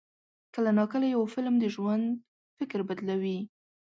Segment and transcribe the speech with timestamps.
[0.53, 2.05] کله ناکله یو فلم د ژوند
[2.57, 3.39] فکر بدلوي.